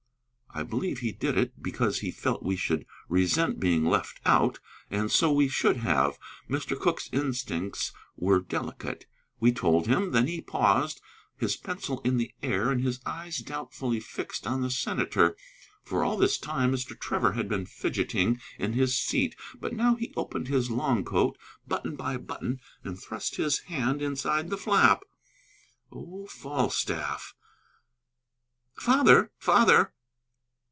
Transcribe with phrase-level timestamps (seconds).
[0.53, 5.09] I believe he did it because he felt we should resent being left out: and
[5.09, 6.17] so we should have.
[6.49, 6.77] Mr.
[6.77, 9.05] Cooke's instincts were delicate.
[9.39, 10.11] We told him.
[10.11, 10.99] Then he paused,
[11.37, 15.37] his pencil in the air, and his eyes doubtfully fixed on the senator.
[15.85, 16.99] For all this time Mr.
[16.99, 21.95] Trevor had been fidgeting in his seat; but now he opened his long coat, button
[21.95, 25.03] by button, and thrust his hand inside the flap.
[25.93, 27.35] Oh, Falstaff!
[28.75, 29.93] "Father, father!"